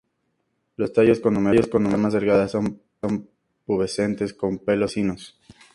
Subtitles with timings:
[0.77, 2.79] Los tallos con numerosas ramas delgadas, son
[3.67, 5.37] pubescentes con pelos blanquecinos.